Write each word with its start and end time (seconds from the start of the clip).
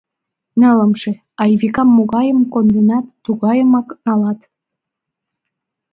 —Нылымше— 0.59 1.11
Айвикам 1.43 1.89
могайым 1.97 2.39
коденат, 2.53 3.05
тугайымак 3.23 3.87
налат. 4.05 4.39